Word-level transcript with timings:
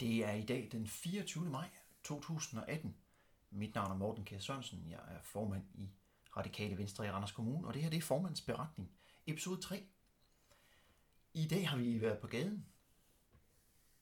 Det 0.00 0.24
er 0.24 0.32
i 0.32 0.42
dag 0.42 0.68
den 0.72 0.86
24. 0.86 1.44
maj 1.44 1.70
2018. 2.04 2.96
Mit 3.50 3.74
navn 3.74 3.90
er 3.90 3.96
Morten 3.96 4.24
Kjær 4.24 4.38
Sørensen. 4.38 4.90
Jeg 4.90 5.00
er 5.08 5.22
formand 5.22 5.64
i 5.74 5.90
Radikale 6.36 6.78
Venstre 6.78 7.06
i 7.06 7.10
Randers 7.10 7.32
Kommune, 7.32 7.66
og 7.66 7.74
det 7.74 7.82
her 7.82 7.90
det 7.90 7.96
er 7.96 8.02
formands 8.02 8.40
beretning, 8.40 8.90
episode 9.26 9.60
3. 9.60 9.86
I 11.34 11.46
dag 11.48 11.68
har 11.68 11.76
vi 11.76 12.00
været 12.00 12.18
på 12.18 12.26
gaden, 12.26 12.66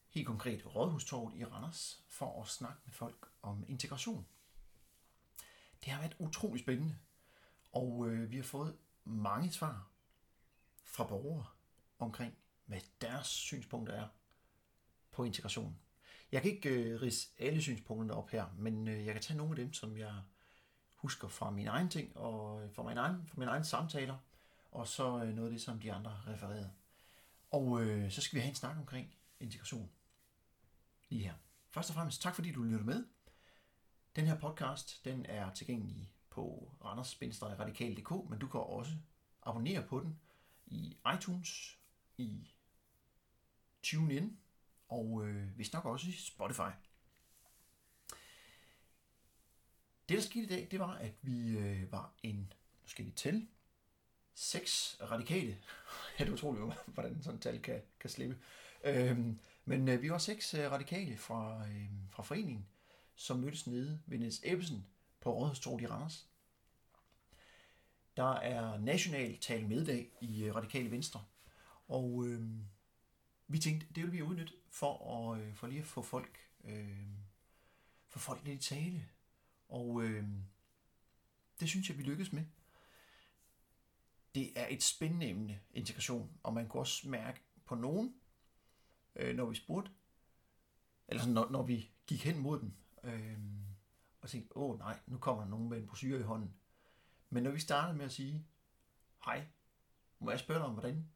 helt 0.08 0.26
konkret 0.26 0.74
Rådhustorvet 0.74 1.34
i 1.36 1.44
Randers, 1.44 2.04
for 2.08 2.42
at 2.42 2.48
snakke 2.48 2.80
med 2.84 2.92
folk 2.92 3.28
om 3.42 3.64
integration. 3.68 4.26
Det 5.84 5.92
har 5.92 6.00
været 6.00 6.16
utrolig 6.18 6.60
spændende, 6.60 6.98
og 7.72 8.08
øh, 8.08 8.30
vi 8.30 8.36
har 8.36 8.44
fået 8.44 8.76
mange 9.04 9.52
svar 9.52 9.88
fra 10.84 11.06
borgere 11.06 11.46
omkring, 11.98 12.34
hvad 12.66 12.80
deres 13.00 13.26
synspunkter 13.26 13.94
er 13.94 14.08
på 15.14 15.24
integration. 15.24 15.76
Jeg 16.32 16.42
kan 16.42 16.50
ikke 16.50 16.68
øh, 16.68 17.02
rise 17.02 17.28
alle 17.38 17.62
synspunkterne 17.62 18.14
op 18.14 18.30
her, 18.30 18.46
men 18.58 18.88
øh, 18.88 19.06
jeg 19.06 19.14
kan 19.14 19.22
tage 19.22 19.36
nogle 19.36 19.52
af 19.52 19.56
dem, 19.56 19.72
som 19.72 19.96
jeg 19.96 20.14
husker 20.94 21.28
fra 21.28 21.50
mine 21.50 21.70
egne 21.70 21.88
ting 21.88 22.16
og 22.16 22.64
øh, 22.64 22.72
fra 22.72 22.82
mine 22.82 23.00
egne, 23.00 23.26
fra 23.26 23.34
mine 23.38 23.50
egne 23.50 23.64
samtaler, 23.64 24.16
og 24.72 24.88
så 24.88 25.24
øh, 25.24 25.34
noget 25.34 25.48
af 25.48 25.52
det, 25.52 25.62
som 25.62 25.80
de 25.80 25.92
andre 25.92 26.20
refererede. 26.26 26.70
Og 27.50 27.82
øh, 27.82 28.10
så 28.10 28.20
skal 28.20 28.36
vi 28.36 28.40
have 28.40 28.48
en 28.48 28.54
snak 28.54 28.76
omkring 28.76 29.14
integration 29.40 29.90
lige 31.08 31.24
her. 31.24 31.34
Først 31.70 31.90
og 31.90 31.94
fremmest 31.94 32.22
tak 32.22 32.34
fordi 32.34 32.52
du 32.52 32.62
lytter 32.62 32.84
med. 32.84 33.04
Den 34.16 34.26
her 34.26 34.38
podcast, 34.38 35.04
den 35.04 35.26
er 35.26 35.52
tilgængelig 35.52 36.12
på 36.30 36.70
randers 36.84 37.18
radikal.dk, 37.42 38.30
men 38.30 38.38
du 38.38 38.48
kan 38.48 38.60
også 38.60 38.92
abonnere 39.42 39.82
på 39.82 40.00
den 40.00 40.20
i 40.66 40.96
iTunes, 41.16 41.78
i 42.18 42.50
TuneIn, 43.82 44.38
og 44.88 45.26
øh, 45.26 45.58
vi 45.58 45.64
snakker 45.64 45.90
også 45.90 46.08
i 46.08 46.12
Spotify. 46.12 46.70
Det, 50.08 50.16
der 50.16 50.20
skete 50.20 50.44
i 50.44 50.48
dag, 50.48 50.68
det 50.70 50.78
var, 50.78 50.94
at 50.94 51.12
vi 51.22 51.58
øh, 51.58 51.92
var 51.92 52.12
en, 52.22 52.36
nu 52.82 52.88
skal 52.88 53.06
vi 53.06 53.10
tælle, 53.10 53.46
seks 54.34 54.96
radikale. 55.00 55.58
ja, 56.18 56.24
det 56.24 56.30
er 56.30 56.34
utroligt, 56.34 56.74
hvordan 56.86 57.22
sådan 57.22 57.36
et 57.36 57.42
tal 57.42 57.62
kan, 57.62 57.82
kan 58.00 58.10
slippe. 58.10 58.38
Øhm, 58.84 59.38
men 59.64 59.88
øh, 59.88 60.02
vi 60.02 60.10
var 60.10 60.18
seks 60.18 60.54
øh, 60.54 60.70
radikale 60.70 61.16
fra, 61.16 61.66
øh, 61.68 61.88
fra 62.10 62.22
foreningen, 62.22 62.66
som 63.14 63.38
mødtes 63.38 63.66
nede 63.66 64.00
ved 64.06 64.18
Niels 64.18 64.40
Ebbesen 64.44 64.86
på 65.20 65.34
Rådhustorvet 65.34 65.82
i 65.82 65.86
Randers. 65.86 66.28
Der 68.16 68.32
er 68.32 68.78
national 68.78 69.38
tal 69.38 69.66
meddag 69.66 70.10
i 70.20 70.44
øh, 70.44 70.54
Radikale 70.54 70.90
Venstre, 70.90 71.24
og 71.88 72.24
øh, 72.26 72.42
vi 73.48 73.58
tænkte, 73.58 73.86
det 73.94 74.02
vil 74.02 74.12
vi 74.12 74.22
udnytte 74.22 74.52
for, 74.74 75.32
at, 75.32 75.40
øh, 75.40 75.54
for 75.54 75.66
lige 75.66 75.80
at 75.80 75.86
få 75.86 76.02
folk, 76.02 76.38
øh, 76.64 77.08
få 78.08 78.18
folk 78.18 78.44
lidt 78.44 78.64
i 78.64 78.74
tale. 78.74 79.08
Og 79.68 80.02
øh, 80.02 80.28
det 81.60 81.68
synes 81.68 81.88
jeg, 81.88 81.98
vi 81.98 82.02
lykkes 82.02 82.32
med. 82.32 82.44
Det 84.34 84.60
er 84.60 84.66
et 84.70 84.82
spændende 84.82 85.28
emne, 85.28 85.60
integration, 85.70 86.38
og 86.42 86.54
man 86.54 86.68
kunne 86.68 86.80
også 86.80 87.08
mærke 87.08 87.40
på 87.64 87.74
nogen, 87.74 88.14
øh, 89.16 89.36
når 89.36 89.46
vi 89.46 89.54
spurgte, 89.54 89.90
eller 91.08 91.20
sådan, 91.20 91.34
når, 91.34 91.50
når 91.50 91.62
vi 91.62 91.90
gik 92.06 92.24
hen 92.24 92.38
mod 92.38 92.60
dem, 92.60 92.74
øh, 93.02 93.38
og 94.20 94.28
tænkte, 94.28 94.56
åh 94.56 94.78
nej, 94.78 95.00
nu 95.06 95.18
kommer 95.18 95.42
der 95.42 95.50
nogen 95.50 95.68
med 95.68 95.78
en 95.78 95.86
brochure 95.86 96.20
i 96.20 96.22
hånden. 96.22 96.54
Men 97.30 97.42
når 97.42 97.50
vi 97.50 97.60
startede 97.60 97.96
med 97.96 98.04
at 98.04 98.12
sige, 98.12 98.46
hej, 99.24 99.46
må 100.18 100.30
jeg 100.30 100.40
spørge 100.40 100.58
dig 100.58 100.66
om, 100.66 100.72
hvordan 100.72 101.08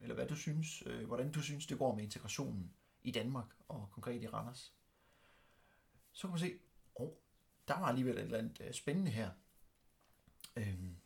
eller 0.00 0.14
hvad 0.14 0.26
du 0.26 0.36
synes, 0.36 0.82
øh, 0.86 1.06
hvordan 1.06 1.32
du 1.32 1.42
synes, 1.42 1.66
det 1.66 1.78
går 1.78 1.94
med 1.94 2.04
integrationen 2.04 2.72
i 3.02 3.10
Danmark 3.10 3.46
og 3.68 3.88
konkret 3.90 4.22
i 4.22 4.28
Randers. 4.28 4.74
Så 6.12 6.22
kan 6.22 6.30
man 6.30 6.40
se, 6.40 6.58
oh, 6.94 7.10
der 7.68 7.78
var 7.78 7.86
alligevel 7.86 8.16
et 8.18 8.22
eller 8.22 8.38
andet 8.38 8.60
øh, 8.60 8.72
spændende 8.72 9.10
her. 9.10 9.30
Øhm, 10.56 10.96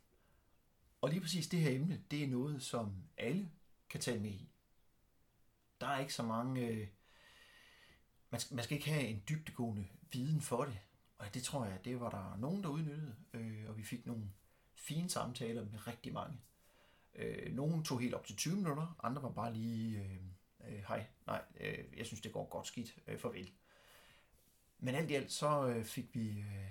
og 1.00 1.10
lige 1.10 1.20
præcis 1.20 1.48
det 1.48 1.60
her 1.60 1.70
emne, 1.70 2.02
det 2.10 2.24
er 2.24 2.28
noget, 2.28 2.62
som 2.62 2.94
alle 3.16 3.50
kan 3.88 4.00
tage 4.00 4.20
med 4.20 4.30
i. 4.30 4.48
Der 5.80 5.86
er 5.86 6.00
ikke 6.00 6.14
så 6.14 6.22
mange... 6.22 6.66
Øh, 6.66 6.88
man, 8.30 8.40
skal, 8.40 8.54
man 8.54 8.64
skal 8.64 8.76
ikke 8.76 8.90
have 8.90 9.06
en 9.06 9.22
dybdegående 9.28 9.86
viden 10.12 10.40
for 10.40 10.64
det. 10.64 10.78
Og 11.18 11.34
det 11.34 11.42
tror 11.42 11.64
jeg, 11.64 11.84
det 11.84 12.00
var 12.00 12.10
der 12.10 12.36
nogen, 12.36 12.62
der 12.62 12.68
udnyttede. 12.68 13.16
Øh, 13.32 13.68
og 13.68 13.76
vi 13.76 13.82
fik 13.82 14.06
nogle 14.06 14.32
fine 14.74 15.10
samtaler 15.10 15.64
med 15.64 15.86
rigtig 15.86 16.12
mange. 16.12 16.38
Øh, 17.14 17.54
nogle 17.54 17.84
tog 17.84 18.00
helt 18.00 18.14
op 18.14 18.26
til 18.26 18.36
20 18.36 18.56
minutter, 18.56 18.96
andre 19.02 19.22
var 19.22 19.30
bare 19.30 19.54
lige, 19.54 19.98
øh, 19.98 20.16
øh, 20.68 20.84
hej, 20.88 21.06
nej, 21.26 21.42
øh, 21.60 21.84
jeg 21.96 22.06
synes 22.06 22.20
det 22.20 22.32
går 22.32 22.48
godt 22.48 22.66
skidt, 22.66 22.96
øh, 23.06 23.18
farvel. 23.18 23.52
Men 24.78 24.94
alt 24.94 25.10
i 25.10 25.14
alt 25.14 25.32
så 25.32 25.66
øh, 25.66 25.84
fik 25.84 26.14
vi, 26.14 26.28
øh, 26.38 26.70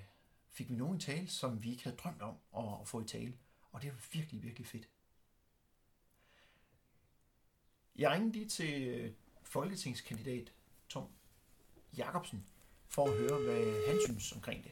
fik 0.49 0.69
vi 0.69 0.75
nogen 0.75 0.99
tale, 0.99 1.27
som 1.27 1.63
vi 1.63 1.71
ikke 1.71 1.83
havde 1.83 1.97
drømt 1.97 2.21
om 2.21 2.35
at, 2.57 2.81
at 2.81 2.87
få 2.87 3.01
i 3.01 3.05
tale. 3.05 3.33
Og 3.71 3.81
det 3.81 3.91
var 3.91 3.99
virkelig, 4.13 4.43
virkelig 4.43 4.67
fedt. 4.67 4.89
Jeg 7.95 8.11
ringede 8.11 8.33
lige 8.33 8.49
til 8.49 8.87
øh, 8.87 9.13
folketingskandidat 9.43 10.53
Tom 10.89 11.07
Jacobsen 11.97 12.45
for 12.87 13.05
at 13.05 13.17
høre, 13.17 13.41
hvad 13.41 13.87
han 13.87 13.99
synes 14.05 14.31
omkring 14.31 14.63
det. 14.63 14.71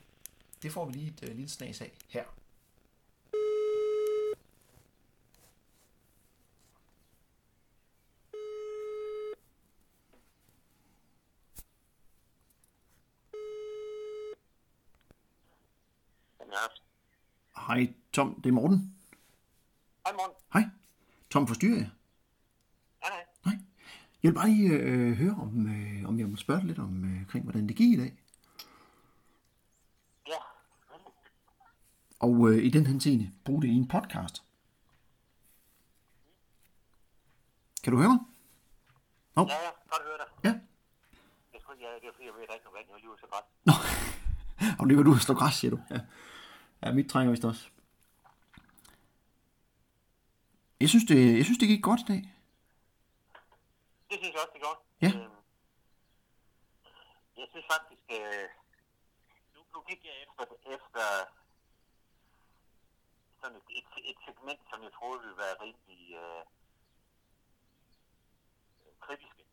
Det 0.61 0.71
får 0.71 0.85
vi 0.85 0.91
lige 0.91 1.07
et 1.07 1.29
øh, 1.29 1.35
lille 1.35 1.49
snas 1.49 1.81
af 1.81 1.91
her. 2.07 2.38
Hej 17.67 17.93
Tom, 18.13 18.41
det 18.41 18.49
er 18.49 18.53
Morten. 18.53 18.95
Hej 20.05 20.13
Morten. 20.13 20.35
Hej. 20.53 20.63
Tom 21.29 21.47
forstyrrer 21.47 21.77
jeg? 21.77 21.89
Hej, 23.03 23.11
hej. 23.11 23.25
Nej. 23.45 23.55
Jeg 24.23 24.29
vil 24.29 24.35
bare 24.35 24.49
lige 24.49 24.69
øh, 24.69 25.13
høre, 25.13 25.35
om, 25.41 25.67
øh, 25.67 26.09
om 26.09 26.19
jeg 26.19 26.27
må 26.27 26.35
spørge 26.35 26.67
lidt 26.67 26.79
om, 26.79 27.03
øh, 27.03 27.19
omkring, 27.19 27.43
hvordan 27.43 27.67
det 27.67 27.75
gik 27.75 27.93
i 27.93 27.97
dag. 27.97 28.23
Ja. 30.27 30.39
Og 32.19 32.49
øh, 32.49 32.63
i 32.63 32.69
den 32.69 32.85
henseende, 32.85 33.31
brug 33.45 33.61
det 33.61 33.67
i 33.67 33.75
en 33.75 33.87
podcast. 33.87 34.43
Kan 37.83 37.93
du 37.93 37.99
høre 37.99 38.09
mig? 38.09 38.19
Ja, 39.37 39.41
ja, 39.41 39.69
godt 39.89 40.03
høre 40.03 40.17
dig. 40.17 40.27
Ja. 40.43 40.49
Jeg 40.49 40.59
det 41.53 41.57
er 41.57 41.63
fordi, 41.65 42.25
jeg 42.25 42.33
ved, 42.33 42.43
at 42.49 42.55
ikke 42.55 42.69
vand, 42.73 42.85
jeg 42.89 42.99
lige 42.99 43.19
så 43.19 43.27
godt. 43.33 43.45
Nå. 43.65 43.73
Og 44.79 44.87
løber 44.87 45.03
du 45.03 45.11
og 45.11 45.19
slår 45.19 45.35
græs, 45.35 45.53
siger 45.53 45.71
du? 45.71 45.79
Ja. 45.89 45.99
Ja, 46.83 46.91
mit 46.91 47.09
trænger 47.09 47.31
vist 47.31 47.45
også. 47.45 47.69
Jeg 50.79 50.89
synes, 50.89 51.05
det, 51.11 51.37
jeg 51.37 51.45
synes, 51.45 51.59
det 51.59 51.67
gik 51.67 51.83
godt 51.83 51.99
i 52.01 52.07
dag. 52.13 52.21
Det 54.09 54.17
synes 54.19 54.33
jeg 54.33 54.41
også, 54.43 54.53
det 54.53 54.61
godt. 54.69 54.79
Ja. 55.01 55.11
Øhm, 55.19 55.35
jeg 57.37 57.47
synes 57.51 57.65
faktisk, 57.73 58.05
øh, 58.17 58.47
nu, 59.55 59.59
nu 59.73 59.79
gik 59.89 60.01
jeg 60.05 60.15
efter, 60.25 60.43
efter 60.75 61.03
sådan 63.41 63.57
et, 63.57 63.63
et, 63.79 63.85
et 64.09 64.17
segment, 64.25 64.61
som 64.69 64.83
jeg 64.83 64.91
troede 64.93 65.21
ville 65.23 65.37
være 65.37 65.55
rimelig 65.63 66.01
øh, 66.23 66.43
kritiske. 69.05 69.43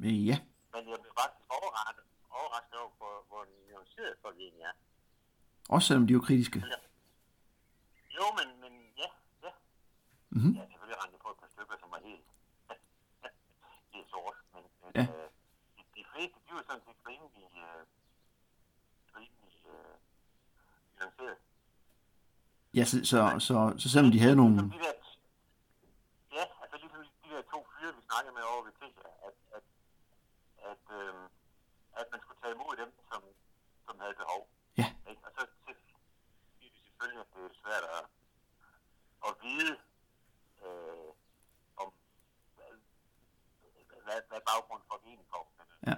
Øh, 0.00 0.26
Ja. 0.30 0.36
Men 0.74 0.82
jeg 0.90 0.98
blev 1.02 1.12
faktisk 1.20 1.46
overrasket, 1.58 2.04
overrasket 2.30 2.78
over, 2.82 2.90
hvor, 2.98 3.14
hvor 3.28 3.42
nuanceret 3.70 4.16
folk 4.22 4.36
egentlig 4.38 4.62
er. 4.62 4.72
Også 5.74 5.86
selvom 5.88 6.06
de 6.06 6.14
er 6.14 6.20
kritiske. 6.28 6.58
Jo, 8.18 8.24
men, 8.38 8.48
men 8.62 8.72
ja, 9.02 9.08
ja. 9.46 9.52
Mhm. 10.30 10.52
Ja, 10.58 10.62
selvfølgelig 10.70 10.98
rendte 11.02 11.18
på 11.24 11.28
et 11.34 11.38
par 11.42 11.48
stykker, 11.54 11.76
som 11.80 11.90
var 11.94 12.00
helt, 12.08 12.26
helt 13.94 14.08
sort. 14.10 14.36
Men, 14.54 14.62
men 14.82 14.90
Ja. 14.98 15.04
øh, 15.14 15.28
de, 15.76 15.82
de 15.96 16.04
fleste, 16.12 16.36
de 16.46 16.50
var 16.56 16.64
sådan 16.68 16.82
set 16.86 16.98
rimelig, 17.08 17.46
øh, 17.64 17.82
rimelig 19.16 19.54
øh, 19.72 19.94
nuanceret. 20.98 21.38
Ja, 22.74 22.84
så, 22.90 22.96
så, 23.12 23.18
så, 23.48 23.56
så 23.82 23.86
selvom 23.92 24.10
de 24.12 24.20
havde 24.24 24.36
nogle... 24.36 24.56
De 24.56 24.78
der, 24.86 24.94
ja, 26.38 26.44
altså 26.62 26.76
ligesom 26.82 27.00
de 27.24 27.28
der 27.34 27.42
to 27.52 27.58
fyre, 27.72 27.92
vi 27.96 28.02
snakkede 28.08 28.34
med 28.38 28.42
over 28.52 28.62
ved 28.66 28.72
Tisha, 28.80 29.08
at, 29.28 29.34
at, 29.56 29.64
at, 30.70 30.84
øh, 30.98 31.14
at 32.00 32.06
man 32.12 32.20
skulle 32.20 32.40
tage 32.42 32.54
imod 32.54 32.72
dem, 32.82 32.90
som, 33.10 33.22
som 33.86 33.94
havde 34.02 34.14
behov. 34.22 34.42
Ja. 34.80 34.88
Ikke? 35.10 35.22
Og 35.26 35.30
så 35.36 35.42
så 35.66 35.72
siger 36.58 36.70
de 36.74 36.80
selvfølgelig, 36.86 37.20
at 37.24 37.30
det 37.34 37.42
er 37.50 37.54
svært 37.62 37.84
at, 37.98 38.04
at 39.28 39.32
vide, 39.44 39.72
øh, 40.64 41.08
om 41.82 41.88
hvad, 42.56 42.72
hvad, 44.06 44.18
hvad 44.30 44.40
baggrunden 44.50 44.86
for 44.90 44.98
en 45.10 45.20
kom. 45.32 45.46
Men, 45.58 45.66
øh, 45.74 45.88
Ja. 45.90 45.96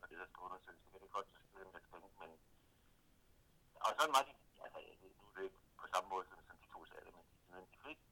Og 0.00 0.04
det 0.10 0.16
der 0.20 0.26
skal 0.30 0.40
undersøges, 0.46 0.80
så 0.84 0.88
kan 0.92 1.00
det 1.04 1.10
godt 1.16 1.28
selvfølgelig 1.36 1.72
med 1.76 1.82
ting, 1.90 2.04
men 2.20 2.30
og 3.86 3.90
sådan 3.98 4.14
var 4.16 4.22
de, 4.28 4.32
altså 4.64 4.78
nu 5.18 5.24
er 5.30 5.34
det 5.36 5.44
ikke 5.48 5.60
på 5.80 5.86
samme 5.94 6.08
måde, 6.12 6.24
som, 6.30 6.38
som 6.48 6.56
de 6.62 6.66
to 6.74 6.80
sagde 6.90 7.04
det, 7.06 7.14
men, 7.18 7.24
men 7.52 7.62
de 7.72 7.78
fleste, 7.82 8.04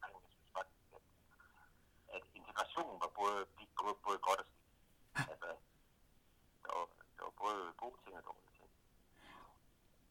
er 8.21 8.21
dårligt 8.29 8.53
til. 8.59 8.69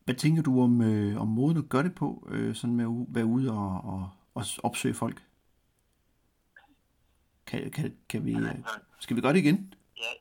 Hvad 0.09 0.17
tænker 0.17 0.43
du 0.43 0.63
om, 0.63 0.81
øh, 0.81 1.21
om 1.21 1.27
måden 1.27 1.57
at 1.57 1.69
gøre 1.69 1.83
det 1.83 1.95
på, 1.95 2.27
øh, 2.31 2.55
sådan 2.55 2.75
med 2.75 2.85
at 2.85 3.15
være 3.15 3.25
ude 3.25 3.51
og, 3.51 3.71
og, 3.91 4.09
og 4.35 4.43
opsøge 4.63 4.93
folk? 4.93 5.17
Kan, 7.45 7.71
kan, 7.71 7.97
kan 8.09 8.25
vi, 8.25 8.33
øh, 8.33 8.55
skal 8.99 9.15
vi 9.15 9.21
gøre 9.21 9.33
det 9.33 9.39
igen? 9.39 9.73
Ja, 9.97 10.11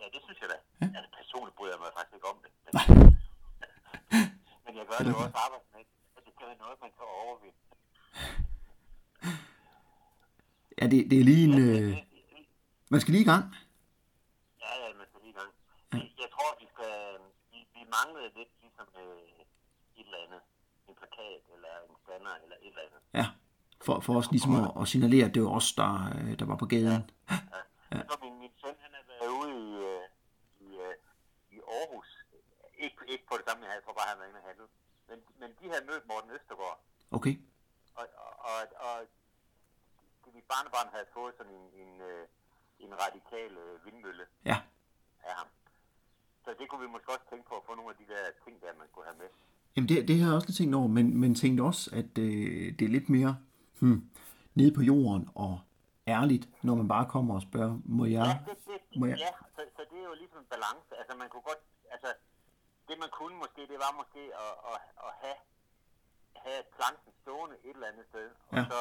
ja 0.00 0.04
det 0.14 0.20
synes 0.24 0.38
jeg 0.40 0.48
da. 0.52 0.58
Ja? 0.80 0.86
Altså, 0.96 1.10
personligt 1.20 1.56
bryder 1.56 1.72
jeg 1.74 1.80
mig 1.84 1.90
faktisk 1.96 2.14
ikke 2.14 2.28
om 2.32 2.38
det. 2.44 2.50
Men, 4.12 4.24
men 4.64 4.72
jeg 4.78 4.84
gør 4.90 4.98
det 5.04 5.10
jo 5.14 5.18
også 5.24 5.38
arbejdsmæssigt. 5.46 6.00
Og 6.16 6.20
det 6.26 6.32
kan 6.38 6.46
være 6.50 6.58
noget, 6.64 6.76
man 6.84 6.90
kan 6.96 7.04
overvinde. 7.24 7.58
Ja, 10.80 10.84
det, 10.92 11.10
det 11.10 11.16
er 11.20 11.24
lige 11.30 11.44
en... 11.48 11.56
Øh, 11.68 11.96
man 12.92 13.00
skal 13.00 13.12
lige 13.12 13.26
i 13.26 13.30
gang. 13.32 13.44
Ja, 14.64 14.72
ja, 14.82 14.88
man 15.00 15.06
skal 15.10 15.20
lige 15.24 15.34
i 15.34 15.38
gang. 15.40 15.50
Jeg 16.22 16.28
tror, 16.34 16.48
vi 16.60 16.66
skal... 16.72 16.92
Vi, 17.52 17.58
vi 17.74 17.80
manglede 17.96 18.30
lidt 18.38 18.52
ligesom 18.62 18.88
øh, 19.02 19.40
et 19.98 20.06
eller 20.06 20.18
andet. 20.26 20.42
En 20.88 20.94
plakat, 21.00 21.42
eller 21.54 21.72
en 21.88 21.96
stander, 22.04 22.34
eller 22.42 22.56
et 22.56 22.68
eller 22.72 22.82
andet. 22.88 23.00
Ja, 23.20 23.26
for, 23.84 24.00
for 24.00 24.12
os 24.20 24.30
ligesom 24.30 24.52
at, 24.64 24.68
at 24.80 24.88
signalere, 24.88 25.24
at 25.28 25.34
det 25.34 25.42
var 25.42 25.52
os, 25.58 25.72
der, 25.80 25.92
øh, 26.16 26.38
der 26.38 26.46
var 26.52 26.56
på 26.62 26.66
gaden. 26.66 27.04
Ja, 27.30 27.38
ja. 27.92 28.00
Så 28.10 28.14
min, 28.22 28.34
min 28.42 28.52
søn, 28.62 28.76
han 28.84 28.92
har 28.98 29.04
været 29.10 29.30
ude 29.40 29.50
i, 29.64 29.68
øh, 29.90 30.04
i, 30.66 30.68
øh, 30.84 30.94
i 31.56 31.58
Aarhus. 31.76 32.08
Ikke, 32.84 32.96
ikke 33.12 33.26
på 33.30 33.34
det 33.38 33.44
samme, 33.48 33.66
jeg 33.66 33.82
tror 33.84 33.92
bare, 33.98 34.08
han 34.12 34.18
var 34.20 34.26
inde 34.30 34.40
og 34.42 34.46
handle. 34.50 34.66
Men, 35.08 35.18
men 35.40 35.50
de 35.60 35.64
havde 35.72 35.84
mødt 35.90 36.04
Morten 36.10 36.30
Østergaard. 36.30 36.80
Okay. 37.10 37.34
Og, 37.94 38.06
og, 38.50 38.60
og, 38.86 38.96
og 40.24 40.34
mit 40.34 40.44
barnebarn 40.44 40.88
havde 40.94 41.06
fået 41.14 41.34
sådan 41.38 41.52
en, 41.52 41.66
en, 41.82 42.02
en 42.78 42.92
radikal 43.02 43.52
vindmølle 43.84 44.26
ja. 44.44 44.55
Det 46.66 46.70
kunne 46.72 46.86
vi 46.86 46.92
måske 46.96 47.12
også 47.16 47.26
tænke 47.32 47.44
på 47.50 47.54
at 47.60 47.64
få 47.68 47.72
nogle 47.78 47.90
af 47.92 47.96
de 48.00 48.06
der 48.12 48.22
ting, 48.44 48.54
der 48.62 48.66
man 48.82 48.88
kunne 48.92 49.06
have 49.10 49.18
med. 49.22 49.30
Jamen 49.74 49.88
det, 49.90 49.96
det 50.08 50.14
har 50.18 50.26
jeg 50.28 50.36
også 50.38 50.48
lidt 50.48 50.58
tænkt 50.60 50.74
over, 50.80 50.88
men, 50.98 51.06
men 51.22 51.30
tænkte 51.42 51.62
også, 51.70 51.82
at 52.00 52.12
øh, 52.26 52.64
det 52.76 52.84
er 52.88 52.92
lidt 52.96 53.08
mere 53.16 53.32
hmm, 53.80 54.00
nede 54.58 54.72
på 54.78 54.82
jorden 54.90 55.24
og 55.44 55.52
ærligt, 56.16 56.44
når 56.66 56.74
man 56.80 56.88
bare 56.94 57.06
kommer 57.14 57.32
og 57.38 57.42
spørger, 57.48 57.74
må 57.98 58.04
jeg... 58.16 58.26
Ja, 58.30 58.34
det, 58.48 58.56
det, 58.90 59.00
må 59.00 59.06
jeg... 59.06 59.18
ja 59.26 59.30
så, 59.56 59.60
så 59.76 59.82
det 59.90 59.98
er 60.02 60.06
jo 60.10 60.14
ligesom 60.22 60.38
en 60.44 60.48
balance. 60.54 60.90
Altså 61.00 61.12
man 61.22 61.28
kunne 61.32 61.46
godt, 61.50 61.62
altså 61.94 62.10
det 62.88 62.96
man 63.04 63.10
kunne 63.18 63.36
måske, 63.44 63.60
det 63.72 63.78
var 63.84 63.92
måske 64.00 64.22
at, 64.44 64.54
at, 64.70 64.78
at 65.06 65.12
have, 65.22 65.38
have 66.44 66.62
planken 66.76 67.10
stående 67.22 67.56
et 67.68 67.74
eller 67.76 67.88
andet 67.92 68.04
sted, 68.12 68.28
og 68.52 68.58
ja. 68.58 68.64
så 68.72 68.80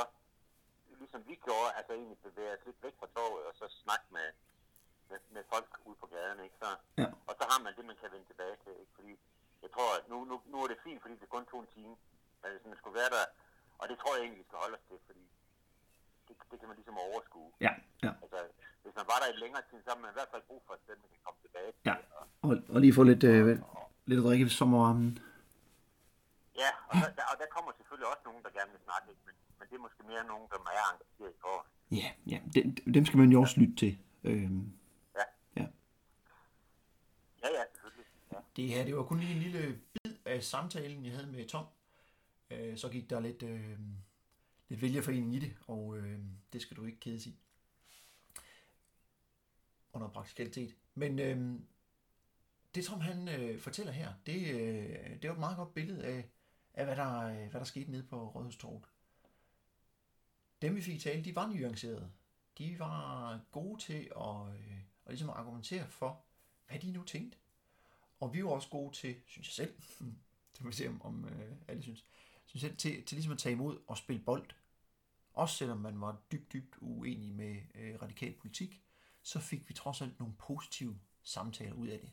ligesom 1.01 1.21
vi 1.29 1.35
gjorde, 1.47 1.69
altså 1.77 1.91
egentlig 1.99 2.19
bevæge 2.27 2.51
os 2.55 2.65
lidt 2.67 2.79
væk 2.85 2.95
fra 2.99 3.07
torvet, 3.15 3.43
og 3.49 3.53
så 3.59 3.65
snakke 3.83 4.05
med, 4.17 4.27
med, 5.09 5.19
med 5.35 5.43
folk 5.53 5.69
ude 5.87 5.97
på 6.03 6.07
gaden, 6.13 6.39
ikke? 6.45 6.55
Så, 6.63 6.69
ja. 7.01 7.07
Og 7.55 7.59
så 7.59 7.63
har 7.63 7.67
man 7.69 7.77
det, 7.77 7.85
man 7.91 7.97
kan 8.01 8.09
vende 8.13 8.27
tilbage 8.31 8.57
til, 8.63 8.73
ikke? 8.81 8.93
Fordi 8.97 9.13
jeg 9.63 9.69
tror, 9.75 9.89
at 9.97 10.03
nu, 10.11 10.17
nu, 10.29 10.35
nu 10.51 10.57
er 10.63 10.67
det 10.71 10.79
fint, 10.87 11.01
fordi 11.03 11.15
det 11.21 11.29
kun 11.35 11.45
tog 11.51 11.59
en 11.65 11.71
time. 11.77 11.95
Men 12.41 12.47
hvis 12.53 12.65
man 12.71 12.77
skulle 12.79 12.97
være 13.01 13.11
der, 13.15 13.25
og 13.79 13.85
det 13.89 13.95
tror 14.01 14.11
jeg 14.15 14.21
egentlig, 14.23 14.41
vi 14.43 14.47
skal 14.49 14.59
holde 14.63 14.77
os 14.79 14.85
til, 14.89 14.97
fordi 15.09 15.25
det, 16.27 16.33
det 16.51 16.57
kan 16.59 16.67
man 16.69 16.77
ligesom 16.79 16.97
overskue. 17.07 17.49
Ja, 17.65 17.73
ja. 18.05 18.11
Altså, 18.23 18.39
hvis 18.83 18.95
man 18.99 19.05
var 19.11 19.17
der 19.21 19.27
i 19.33 19.37
længere 19.43 19.63
tid, 19.69 19.77
så 19.83 19.89
har 19.91 19.99
man 20.03 20.09
i 20.13 20.17
hvert 20.17 20.31
fald 20.33 20.43
brug 20.49 20.61
for 20.67 20.73
et 20.77 20.81
sted, 20.83 20.93
man 21.03 21.09
kan 21.13 21.21
komme 21.25 21.39
tilbage 21.45 21.69
til. 21.75 21.83
Ja, 21.89 21.95
og, 22.45 22.51
og 22.73 22.77
lige 22.83 22.93
få 22.99 23.03
lidt, 23.11 23.23
øh, 23.33 23.45
lidt 24.09 24.19
at 24.21 24.25
drikke 24.27 24.45
i 24.45 24.57
sommervarmen. 24.61 25.09
Ja, 26.63 26.71
og 26.89 26.95
der, 27.17 27.25
og 27.31 27.35
der 27.41 27.47
kommer 27.55 27.71
selvfølgelig 27.77 28.07
også 28.13 28.23
nogen, 28.29 28.41
der 28.45 28.51
gerne 28.57 28.71
vil 28.75 28.81
snakke 28.87 29.05
lidt, 29.09 29.21
men, 29.27 29.35
men 29.57 29.65
det 29.69 29.75
er 29.79 29.83
måske 29.87 30.01
mere 30.11 30.23
nogen, 30.31 30.45
der 30.51 30.57
er 30.79 30.85
engageret 30.93 31.31
i 31.37 31.39
forhold. 31.45 31.67
Ja, 32.01 32.09
ja, 32.31 32.37
dem, 32.55 32.93
dem 32.95 33.03
skal 33.07 33.17
man 33.23 33.29
jo 33.35 33.37
også 33.45 33.55
lytte 33.61 33.75
til. 33.83 33.93
Øhm, 34.29 34.63
ja. 35.19 35.25
Ja. 35.59 35.65
Ja, 37.43 37.49
ja, 37.57 37.63
selvfølgelig. 37.73 38.05
Ja. 38.31 38.39
Det 38.55 38.67
her, 38.67 38.85
det 38.85 38.95
var 38.95 39.03
kun 39.03 39.19
lige 39.19 39.33
en 39.33 39.41
lille 39.41 39.81
bid 39.93 40.15
af 40.25 40.43
samtalen, 40.43 41.05
jeg 41.05 41.13
havde 41.13 41.31
med 41.31 41.45
Tom. 41.47 41.65
Øh, 42.49 42.77
så 42.77 42.89
gik 42.89 43.09
der 43.09 43.19
lidt, 43.19 43.43
øh, 43.43 43.79
lidt 44.69 44.81
vælgerforening 44.81 45.35
i 45.35 45.39
det, 45.39 45.55
og 45.67 45.97
øh, 45.97 46.19
det 46.53 46.61
skal 46.61 46.77
du 46.77 46.85
ikke 46.85 46.99
kede 46.99 47.29
i. 47.29 47.39
Under 49.93 50.07
praktikalitet. 50.07 50.75
Men 50.93 51.19
øh, 51.19 51.59
det 52.75 52.85
Tom 52.85 53.01
han 53.01 53.27
øh, 53.27 53.59
fortæller 53.59 53.91
her, 53.91 54.13
det, 54.25 54.55
øh, 54.55 55.21
det 55.21 55.29
var 55.29 55.33
et 55.33 55.39
meget 55.39 55.57
godt 55.57 55.73
billede 55.73 56.05
af, 56.05 56.29
af 56.73 56.85
hvad, 56.85 56.95
der, 56.95 57.21
øh, 57.21 57.49
hvad 57.49 57.59
der 57.59 57.63
skete 57.63 57.91
nede 57.91 58.03
på 58.03 58.29
Rådhustorvet. 58.29 58.83
Dem 60.61 60.75
vi 60.75 60.81
fik 60.81 61.01
tale, 61.01 61.25
de 61.25 61.35
var 61.35 61.47
nuancerede. 61.47 62.11
De 62.57 62.79
var 62.79 63.39
gode 63.51 63.81
til 63.81 64.11
at, 64.17 64.47
øh, 64.47 64.79
at 65.05 65.11
ligesom 65.11 65.29
argumentere 65.29 65.87
for, 65.87 66.23
hvad 66.67 66.79
de 66.79 66.91
nu 66.91 67.03
tænkte. 67.03 67.37
Og 68.19 68.33
vi 68.33 68.43
var 68.43 68.49
også 68.49 68.69
gode 68.69 68.95
til, 68.95 69.15
synes 69.25 69.47
jeg 69.47 69.67
selv, 69.67 69.73
det 70.53 70.61
må 70.61 70.69
vi 70.69 70.75
se 70.75 70.87
om, 70.87 71.01
om 71.01 71.25
øh, 71.25 71.51
alle 71.67 71.83
synes, 71.83 72.05
synes 72.45 72.61
selv, 72.61 72.77
til, 72.77 73.05
til 73.05 73.15
ligesom 73.15 73.33
at 73.33 73.39
tage 73.39 73.53
imod 73.53 73.79
og 73.87 73.97
spille 73.97 74.21
bold. 74.21 74.49
Også 75.33 75.55
selvom 75.55 75.77
man 75.77 76.01
var 76.01 76.21
dybt, 76.31 76.53
dybt 76.53 76.75
uenig 76.81 77.33
med 77.33 77.61
øh, 77.75 78.01
radikal 78.01 78.33
politik, 78.33 78.81
så 79.21 79.39
fik 79.39 79.69
vi 79.69 79.73
trods 79.73 80.01
alt 80.01 80.19
nogle 80.19 80.35
positive 80.35 80.99
samtaler 81.23 81.73
ud 81.73 81.87
af 81.87 81.99
det. 81.99 82.11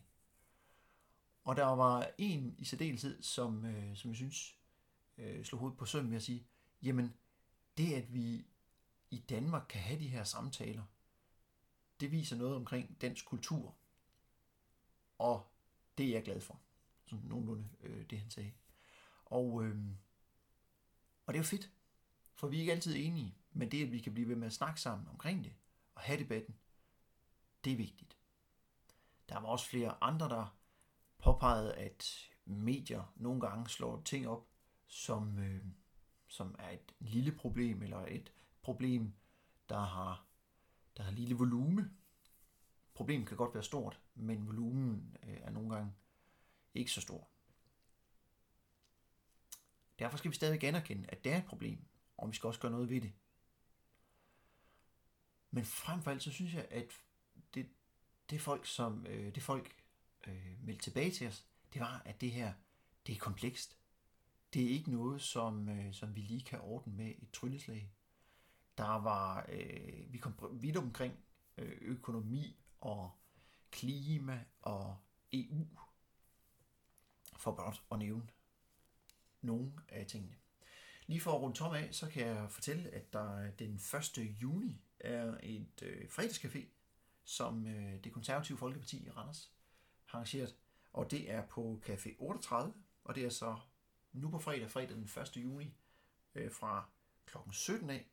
Og 1.43 1.55
der 1.55 1.65
var 1.65 2.09
en 2.17 2.55
i 2.57 2.65
særdeleshed, 2.65 3.23
som, 3.23 3.65
øh, 3.65 3.97
som 3.97 4.09
jeg 4.09 4.15
synes 4.15 4.55
øh, 5.17 5.45
slog 5.45 5.59
hovedet 5.59 5.77
på 5.77 5.85
søm 5.85 6.05
med 6.05 6.15
at 6.15 6.23
sige, 6.23 6.47
jamen 6.81 7.13
det 7.77 7.93
at 7.93 8.13
vi 8.13 8.45
i 9.11 9.17
Danmark 9.29 9.65
kan 9.69 9.81
have 9.81 9.99
de 9.99 10.07
her 10.07 10.23
samtaler, 10.23 10.83
det 11.99 12.11
viser 12.11 12.35
noget 12.35 12.55
omkring 12.55 13.01
dansk 13.01 13.25
kultur. 13.25 13.75
Og 15.17 15.52
det 15.97 16.05
er 16.05 16.11
jeg 16.11 16.23
glad 16.23 16.41
for. 16.41 16.59
Sådan 17.05 17.25
nogenlunde 17.25 17.69
øh, 17.81 18.05
det 18.09 18.19
han 18.19 18.29
sagde. 18.29 18.51
Og, 19.25 19.63
øh, 19.63 19.77
og 21.25 21.33
det 21.33 21.39
er 21.39 21.43
jo 21.43 21.47
fedt, 21.47 21.71
for 22.33 22.47
vi 22.47 22.55
er 22.55 22.59
ikke 22.59 22.71
altid 22.71 22.95
enige, 22.95 23.35
men 23.51 23.71
det 23.71 23.83
at 23.83 23.91
vi 23.91 23.99
kan 23.99 24.13
blive 24.13 24.29
ved 24.29 24.35
med 24.35 24.47
at 24.47 24.53
snakke 24.53 24.81
sammen 24.81 25.07
omkring 25.07 25.43
det, 25.43 25.53
og 25.95 26.01
have 26.01 26.19
debatten, 26.19 26.55
det 27.63 27.73
er 27.73 27.77
vigtigt. 27.77 28.17
Der 29.29 29.39
var 29.39 29.47
også 29.47 29.69
flere 29.69 30.03
andre, 30.03 30.29
der 30.29 30.57
påpegede, 31.17 31.73
at 31.73 32.29
medier 32.45 33.13
nogle 33.15 33.41
gange 33.41 33.69
slår 33.69 34.01
ting 34.05 34.27
op, 34.27 34.47
som, 34.87 35.39
øh, 35.39 35.65
som 36.27 36.55
er 36.59 36.69
et 36.69 36.93
lille 36.99 37.31
problem, 37.31 37.83
eller 37.83 38.05
et 38.05 38.33
problem, 38.61 39.13
der 39.69 39.79
har, 39.79 40.25
der 40.97 41.03
har 41.03 41.11
lille 41.11 41.35
volume. 41.35 41.91
Problemet 42.93 43.27
kan 43.27 43.37
godt 43.37 43.53
være 43.53 43.63
stort, 43.63 44.01
men 44.15 44.47
volumen 44.47 45.17
øh, 45.23 45.37
er 45.41 45.49
nogle 45.49 45.75
gange 45.75 45.93
ikke 46.73 46.91
så 46.91 47.01
stor. 47.01 47.29
Derfor 49.99 50.17
skal 50.17 50.31
vi 50.31 50.35
stadig 50.35 50.63
anerkende, 50.63 51.09
at 51.09 51.23
det 51.23 51.31
er 51.31 51.37
et 51.37 51.45
problem, 51.45 51.85
og 52.17 52.29
vi 52.29 52.35
skal 52.35 52.47
også 52.47 52.59
gøre 52.59 52.71
noget 52.71 52.89
ved 52.89 53.01
det. 53.01 53.13
Men 55.51 55.65
frem 55.65 56.01
for 56.01 56.11
alt, 56.11 56.23
så 56.23 56.31
synes 56.31 56.53
jeg, 56.53 56.67
at 56.69 56.91
det, 57.53 57.69
det 58.29 58.41
folk, 58.41 58.65
som 58.65 59.05
øh, 59.05 59.35
det 59.35 59.43
folk 59.43 59.75
øh, 60.27 60.57
meldte 60.63 60.83
tilbage 60.83 61.11
til 61.11 61.27
os, 61.27 61.47
det 61.73 61.81
var, 61.81 62.01
at 62.05 62.21
det 62.21 62.31
her, 62.31 62.53
det 63.07 63.15
er 63.15 63.19
komplekst. 63.19 63.77
Det 64.53 64.63
er 64.65 64.69
ikke 64.69 64.91
noget, 64.91 65.21
som, 65.21 65.69
øh, 65.69 65.93
som 65.93 66.15
vi 66.15 66.21
lige 66.21 66.41
kan 66.41 66.61
ordne 66.61 66.93
med 66.93 67.13
et 67.21 67.31
trylleslag. 67.31 67.91
Der 68.77 69.01
var, 69.01 69.45
øh, 69.49 70.13
vi 70.13 70.17
kom 70.17 70.61
vidt 70.61 70.77
omkring 70.77 71.13
øh, 71.57 71.77
økonomi 71.81 72.62
og 72.83 73.11
klima 73.71 74.45
og 74.61 74.97
EU, 75.33 75.67
for 77.37 77.55
blot 77.55 77.83
at 77.91 77.99
nævne 77.99 78.27
nogle 79.41 79.73
af 79.89 80.05
tingene. 80.05 80.35
Lige 81.07 81.21
for 81.21 81.31
at 81.31 81.41
runde 81.41 81.55
tom 81.55 81.73
af, 81.73 81.95
så 81.95 82.09
kan 82.09 82.27
jeg 82.27 82.51
fortælle, 82.51 82.89
at 82.89 83.13
der 83.13 83.51
den 83.51 83.75
1. 83.75 84.17
juni 84.41 84.81
er 84.99 85.37
et 85.43 85.81
øh, 85.81 86.07
fredagscafé, 86.09 86.65
som 87.23 87.67
øh, 87.67 88.03
det 88.03 88.13
konservative 88.13 88.57
Folkeparti 88.57 89.05
i 89.05 89.09
Randers 89.09 89.51
har 90.05 90.17
arrangeret, 90.17 90.55
og 90.93 91.11
det 91.11 91.31
er 91.31 91.45
på 91.45 91.81
Café 91.85 92.15
38, 92.19 92.73
og 93.03 93.15
det 93.15 93.25
er 93.25 93.29
så 93.29 93.57
nu 94.13 94.29
på 94.29 94.39
fredag, 94.39 94.71
fredag 94.71 94.95
den 94.95 95.03
1. 95.03 95.37
juni, 95.37 95.73
øh, 96.35 96.51
fra 96.51 96.89
kl. 97.25 97.37
17 97.51 97.89
af, 97.89 98.07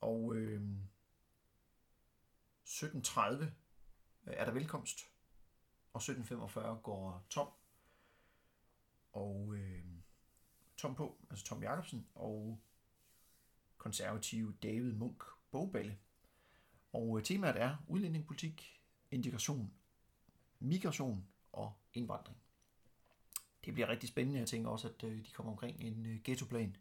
og 0.00 0.34
øh, 0.34 0.62
17.30 2.66 3.44
velkomst, 4.56 5.10
og 5.92 6.02
17.45 6.02 6.60
går 6.60 7.26
Tom 7.30 7.48
og 9.12 9.54
øh, 9.54 9.84
Tom 10.76 10.94
på, 10.94 11.16
altså 11.30 11.44
Tom 11.44 11.62
Jacobsen, 11.62 12.06
og 12.14 12.60
konservative 13.76 14.54
David 14.62 14.92
Munk 14.92 15.22
Bogballe. 15.50 15.98
Og 16.92 17.18
øh, 17.18 17.24
temaet 17.24 17.60
er 17.60 17.76
udlændingepolitik, 17.88 18.80
integration, 19.10 19.72
migration 20.60 21.28
og 21.52 21.72
indvandring. 21.94 22.38
Det 23.64 23.74
bliver 23.74 23.88
rigtig 23.88 24.08
spændende. 24.08 24.40
Jeg 24.40 24.48
tænker 24.48 24.70
også, 24.70 24.88
at 24.88 25.04
øh, 25.04 25.26
de 25.26 25.30
kommer 25.30 25.52
omkring 25.52 25.80
en 25.80 26.06
øh, 26.06 26.20
ghettoplan. 26.24 26.76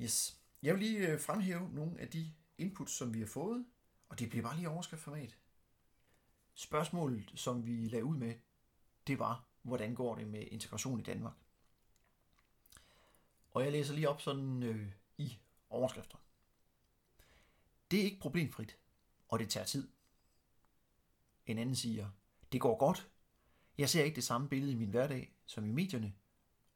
Yes. 0.00 0.40
Jeg 0.62 0.74
vil 0.74 0.82
lige 0.82 1.18
fremhæve 1.18 1.70
nogle 1.72 2.00
af 2.00 2.08
de 2.08 2.32
inputs, 2.58 2.92
som 2.92 3.14
vi 3.14 3.18
har 3.18 3.26
fået, 3.26 3.66
og 4.08 4.18
det 4.18 4.30
bliver 4.30 4.42
bare 4.42 4.56
lige 4.56 4.68
overskriftformat. 4.68 5.38
Spørgsmålet, 6.64 7.32
som 7.34 7.66
vi 7.66 7.88
lagde 7.88 8.04
ud 8.04 8.16
med, 8.16 8.34
det 9.06 9.18
var, 9.18 9.44
hvordan 9.62 9.94
går 9.94 10.14
det 10.14 10.26
med 10.26 10.46
integration 10.50 11.00
i 11.00 11.02
Danmark. 11.02 11.34
Og 13.50 13.64
jeg 13.64 13.72
læser 13.72 13.94
lige 13.94 14.08
op 14.08 14.20
sådan 14.20 14.62
øh, 14.62 14.92
i 15.18 15.38
overskrifter. 15.70 16.18
Det 17.90 18.00
er 18.00 18.04
ikke 18.04 18.20
problemfrit, 18.20 18.78
og 19.28 19.38
det 19.38 19.50
tager 19.50 19.66
tid. 19.66 19.88
En 21.46 21.58
anden 21.58 21.76
siger, 21.76 22.10
det 22.52 22.60
går 22.60 22.78
godt. 22.78 23.10
Jeg 23.78 23.88
ser 23.88 24.04
ikke 24.04 24.16
det 24.16 24.24
samme 24.24 24.48
billede 24.48 24.72
i 24.72 24.76
min 24.76 24.90
hverdag 24.90 25.34
som 25.46 25.66
i 25.66 25.70
medierne 25.70 26.14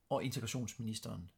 og 0.08 0.24
integrationsministeren. 0.24 1.30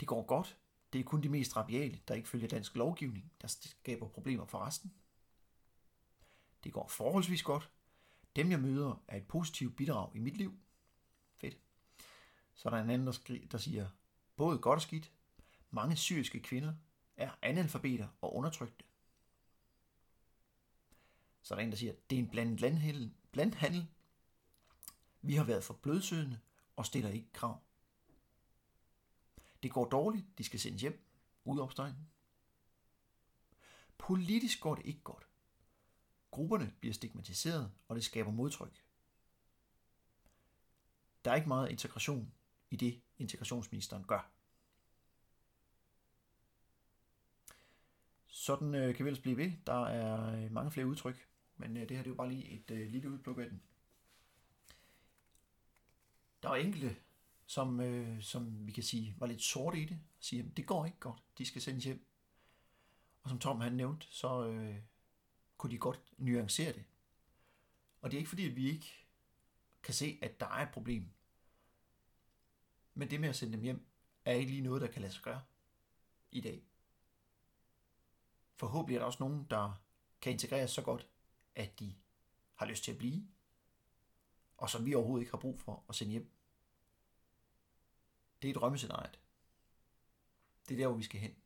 Det 0.00 0.08
går 0.08 0.26
godt. 0.26 0.58
Det 0.92 0.98
er 0.98 1.04
kun 1.04 1.22
de 1.22 1.28
mest 1.28 1.56
rabiale, 1.56 2.00
der 2.08 2.14
ikke 2.14 2.28
følger 2.28 2.48
dansk 2.48 2.76
lovgivning, 2.76 3.32
der 3.42 3.48
skaber 3.48 4.08
problemer 4.08 4.44
for 4.44 4.58
resten. 4.58 4.94
Det 6.64 6.72
går 6.72 6.88
forholdsvis 6.88 7.42
godt. 7.42 7.70
Dem, 8.36 8.50
jeg 8.50 8.60
møder, 8.60 9.02
er 9.08 9.16
et 9.16 9.26
positivt 9.26 9.76
bidrag 9.76 10.16
i 10.16 10.18
mit 10.18 10.36
liv. 10.36 10.58
Fedt. 11.36 11.58
Så 12.54 12.68
er 12.68 12.70
der 12.70 12.82
en 12.82 12.90
anden, 12.90 13.14
der 13.50 13.58
siger, 13.58 13.88
både 14.36 14.58
godt 14.58 14.76
og 14.76 14.82
skidt. 14.82 15.12
Mange 15.70 15.96
syriske 15.96 16.40
kvinder 16.40 16.74
er 17.16 17.30
analfabeter 17.42 18.08
og 18.20 18.36
undertrykte. 18.36 18.84
Så 21.42 21.54
er 21.54 21.58
der 21.58 21.64
en, 21.64 21.70
der 21.70 21.76
siger, 21.76 21.92
det 22.10 22.18
er 22.18 22.22
en 22.22 22.30
blandet 22.30 22.60
landhandel. 22.60 23.14
blandhandel. 23.32 23.86
Vi 25.22 25.34
har 25.34 25.44
været 25.44 25.64
for 25.64 25.74
blødsødende 25.74 26.40
og 26.76 26.86
stiller 26.86 27.10
ikke 27.10 27.32
krav. 27.32 27.62
Det 29.62 29.70
går 29.70 29.84
dårligt, 29.84 30.38
de 30.38 30.44
skal 30.44 30.60
sendes 30.60 30.82
hjem. 30.82 31.04
Udopstegn. 31.44 31.94
Politisk 33.98 34.60
går 34.60 34.74
det 34.74 34.86
ikke 34.86 35.00
godt. 35.00 35.29
Grupperne 36.30 36.72
bliver 36.80 36.92
stigmatiseret, 36.92 37.72
og 37.88 37.96
det 37.96 38.04
skaber 38.04 38.30
modtryk. 38.30 38.84
Der 41.24 41.30
er 41.30 41.34
ikke 41.34 41.48
meget 41.48 41.70
integration 41.70 42.32
i 42.70 42.76
det, 42.76 43.00
integrationsministeren 43.18 44.04
gør. 44.04 44.30
Sådan 48.26 48.74
øh, 48.74 48.94
kan 48.94 49.04
vi 49.04 49.08
ellers 49.08 49.22
blive 49.22 49.36
ved. 49.36 49.52
Der 49.66 49.86
er 49.86 50.44
øh, 50.44 50.52
mange 50.52 50.70
flere 50.70 50.86
udtryk, 50.86 51.28
men 51.56 51.76
øh, 51.76 51.88
det 51.88 51.96
her 51.96 52.02
det 52.02 52.06
er 52.06 52.10
jo 52.10 52.14
bare 52.14 52.28
lige 52.28 52.48
et 52.48 52.70
øh, 52.70 52.88
lille 52.88 53.10
udpluk 53.10 53.38
af 53.38 53.50
den. 53.50 53.62
Der 56.42 56.48
er 56.50 56.54
enkelte, 56.54 56.96
som, 57.46 57.80
øh, 57.80 58.22
som 58.22 58.66
vi 58.66 58.72
kan 58.72 58.82
sige 58.82 59.14
var 59.18 59.26
lidt 59.26 59.42
sorte 59.42 59.80
i 59.80 59.84
det, 59.84 60.00
og 60.18 60.24
siger, 60.24 60.44
at 60.44 60.56
det 60.56 60.66
går 60.66 60.84
ikke 60.86 60.98
godt, 60.98 61.22
de 61.38 61.44
skal 61.44 61.62
sendes 61.62 61.84
hjem. 61.84 62.06
Og 63.22 63.28
som 63.30 63.38
Tom 63.38 63.60
han 63.60 63.72
nævnte, 63.72 64.06
så 64.10 64.46
øh, 64.46 64.76
kunne 65.60 65.72
de 65.72 65.78
godt 65.78 66.00
nuancere 66.18 66.72
det. 66.72 66.84
Og 68.00 68.10
det 68.10 68.16
er 68.16 68.18
ikke 68.18 68.28
fordi, 68.28 68.48
at 68.50 68.56
vi 68.56 68.70
ikke 68.70 69.06
kan 69.82 69.94
se, 69.94 70.18
at 70.22 70.40
der 70.40 70.46
er 70.46 70.66
et 70.66 70.72
problem. 70.72 71.10
Men 72.94 73.10
det 73.10 73.20
med 73.20 73.28
at 73.28 73.36
sende 73.36 73.52
dem 73.52 73.62
hjem, 73.62 73.86
er 74.24 74.32
ikke 74.32 74.50
lige 74.50 74.62
noget, 74.62 74.82
der 74.82 74.88
kan 74.88 75.02
lade 75.02 75.12
sig 75.12 75.22
gøre 75.22 75.42
i 76.30 76.40
dag. 76.40 76.64
Forhåbentlig 78.56 78.94
er 78.94 78.98
der 78.98 79.06
også 79.06 79.22
nogen, 79.22 79.46
der 79.50 79.82
kan 80.20 80.32
integreres 80.32 80.70
så 80.70 80.82
godt, 80.82 81.06
at 81.54 81.80
de 81.80 81.94
har 82.54 82.66
lyst 82.66 82.84
til 82.84 82.92
at 82.92 82.98
blive, 82.98 83.28
og 84.56 84.70
som 84.70 84.86
vi 84.86 84.94
overhovedet 84.94 85.22
ikke 85.22 85.32
har 85.32 85.40
brug 85.40 85.60
for 85.60 85.84
at 85.88 85.94
sende 85.94 86.10
hjem. 86.10 86.30
Det 88.42 88.50
er 88.50 88.54
drømmescenariet. 88.54 89.20
Det 90.68 90.74
er 90.74 90.78
der, 90.78 90.86
hvor 90.86 90.96
vi 90.96 91.02
skal 91.02 91.20
hen. 91.20 91.39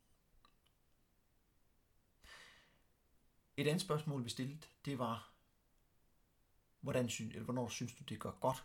Et 3.57 3.67
andet 3.67 3.81
spørgsmål, 3.81 4.25
vi 4.25 4.31
stillede, 4.31 4.59
det 4.85 4.99
var, 4.99 5.33
hvordan 6.81 7.09
synes, 7.09 7.33
eller 7.33 7.45
hvornår 7.45 7.69
synes 7.69 7.95
du, 7.95 8.05
det 8.05 8.21
gør 8.21 8.31
godt? 8.31 8.65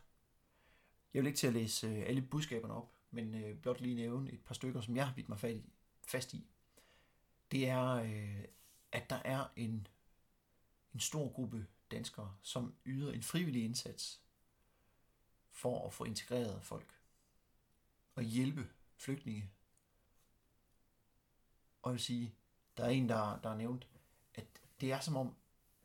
Jeg 1.13 1.21
vil 1.21 1.27
ikke 1.27 1.37
til 1.37 1.47
at 1.47 1.53
læse 1.53 1.87
øh, 1.87 2.03
alle 2.07 2.21
budskaberne 2.21 2.73
op, 2.73 2.91
men 3.11 3.35
øh, 3.35 3.57
blot 3.57 3.81
lige 3.81 3.95
nævne 3.95 4.31
et 4.31 4.41
par 4.41 4.53
stykker, 4.53 4.81
som 4.81 4.95
jeg 4.95 5.07
har 5.07 5.15
vidt 5.15 5.29
mig 5.29 5.39
fat 5.39 5.55
i, 5.55 5.63
fast 6.07 6.33
i. 6.33 6.47
Det 7.51 7.69
er, 7.69 7.85
øh, 7.85 8.45
at 8.91 9.09
der 9.09 9.15
er 9.15 9.47
en, 9.55 9.87
en 10.93 10.99
stor 10.99 11.29
gruppe 11.33 11.67
danskere, 11.91 12.35
som 12.41 12.75
yder 12.85 13.11
en 13.11 13.23
frivillig 13.23 13.63
indsats 13.63 14.21
for 15.51 15.87
at 15.87 15.93
få 15.93 16.03
integreret 16.03 16.63
folk 16.63 16.99
og 18.15 18.23
hjælpe 18.23 18.69
flygtninge. 18.97 19.49
Og 21.81 21.89
jeg 21.89 21.93
vil 21.93 22.01
sige, 22.01 22.35
der 22.77 22.83
er 22.83 22.89
en, 22.89 23.09
der, 23.09 23.39
der 23.39 23.49
har 23.49 23.57
nævnt, 23.57 23.87
det 24.81 24.91
er 24.91 24.99
som 24.99 25.15
om, 25.15 25.35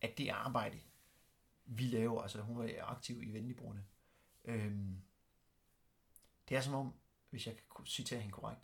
at 0.01 0.19
det 0.19 0.29
arbejde, 0.29 0.81
vi 1.65 1.83
laver, 1.83 2.23
altså 2.23 2.43
hun 2.43 2.59
var 2.59 2.71
aktiv 2.83 3.23
i 3.23 3.33
Venligbrugerne, 3.33 3.87
øhm, 4.45 5.03
det 6.49 6.57
er 6.57 6.61
som 6.61 6.75
om, 6.75 6.95
hvis 7.31 7.47
jeg 7.47 7.57
kan 7.57 7.87
citere 7.87 8.21
hende 8.21 8.33
korrekt, 8.33 8.61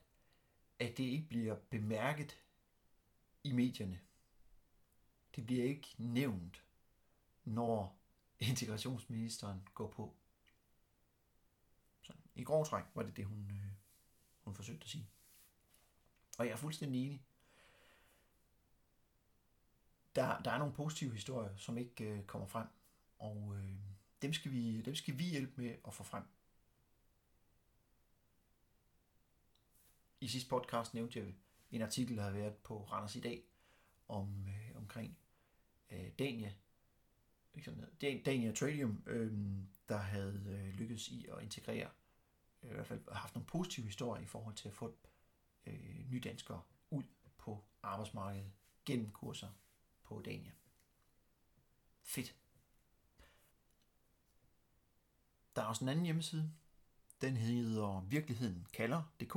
at 0.79 0.99
det 0.99 1.05
ikke 1.05 1.29
bliver 1.29 1.55
bemærket 1.55 2.37
i 3.45 3.53
medierne. 3.53 4.01
Det 5.37 5.47
bliver 5.47 5.65
ikke 5.65 5.95
nævnt, 5.99 6.65
når 7.45 8.01
integrationsministeren 8.39 9.69
går 9.75 9.91
på. 9.91 10.17
Så 12.03 12.13
i 12.35 12.45
grov 12.45 12.67
træk 12.67 12.85
var 12.95 13.03
det 13.03 13.17
det, 13.17 13.25
hun, 13.25 13.51
øh, 13.51 13.73
hun 14.41 14.55
forsøgte 14.55 14.85
at 14.85 14.91
sige. 14.91 15.09
Og 16.39 16.47
jeg 16.47 16.53
er 16.53 16.57
fuldstændig 16.57 17.07
enig 17.07 17.25
der, 20.15 20.43
der 20.43 20.51
er 20.51 20.59
nogle 20.59 20.75
positive 20.75 21.13
historier, 21.13 21.57
som 21.57 21.79
ikke 21.79 22.05
øh, 22.05 22.25
kommer 22.25 22.47
frem, 22.47 22.67
og 23.19 23.55
øh, 23.57 23.75
dem, 24.23 24.33
skal 24.33 24.53
vi, 24.53 24.81
dem 24.81 24.95
skal 24.95 25.19
vi 25.19 25.25
hjælpe 25.25 25.63
med 25.63 25.77
at 25.87 25.95
få 25.95 26.03
frem. 26.03 26.25
I 30.21 30.29
sidste 30.29 30.51
podcast 30.51 30.95
nævnte 30.95 31.19
jeg 31.19 31.35
en 31.71 31.83
artikel, 31.83 32.17
der 32.17 32.23
har 32.23 32.31
været 32.31 32.55
på 32.57 32.85
Randers 32.85 33.17
i 33.17 33.21
dag, 33.21 33.45
om, 34.09 34.47
øh, 34.49 34.77
omkring 34.77 35.19
øh, 35.91 36.11
Dania, 36.19 36.53
ikke 37.55 37.65
sådan 37.65 37.81
noget, 37.81 38.27
Dania 38.27 38.53
Tradium, 38.53 39.03
øh, 39.07 39.33
der 39.89 39.97
havde 39.97 40.43
øh, 40.47 40.75
lykkedes 40.75 41.09
i 41.09 41.27
at 41.27 41.43
integrere, 41.43 41.91
øh, 42.63 42.71
i 42.71 42.75
hvert 42.75 42.87
fald 42.87 43.13
haft 43.13 43.35
nogle 43.35 43.47
positive 43.47 43.87
historier 43.87 44.23
i 44.23 44.27
forhold 44.27 44.55
til 44.55 44.69
at 44.69 44.75
få 44.75 44.97
øh, 45.67 46.11
nydanskere 46.11 46.63
ud 46.91 47.05
på 47.39 47.65
arbejdsmarkedet 47.83 48.53
gennem 48.85 49.11
kurser 49.11 49.49
på 50.11 50.23
Dania. 50.25 50.53
Fedt. 52.03 52.37
Der 55.57 55.63
er 55.63 55.67
også 55.67 55.85
en 55.85 55.89
anden 55.89 56.05
hjemmeside. 56.05 56.53
Den 57.21 57.37
hedder 57.37 58.01
virkeligheden 58.01 58.67
kalder.dk. 58.73 59.37